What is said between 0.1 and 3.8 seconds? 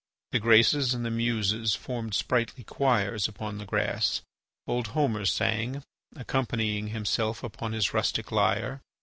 The Graces and the Muses formed sprightly choirs upon the